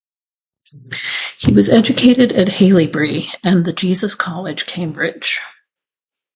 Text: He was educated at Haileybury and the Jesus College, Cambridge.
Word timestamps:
He 1.37 1.53
was 1.53 1.69
educated 1.69 2.31
at 2.31 2.47
Haileybury 2.47 3.27
and 3.43 3.63
the 3.63 3.71
Jesus 3.71 4.15
College, 4.15 4.65
Cambridge. 4.65 5.39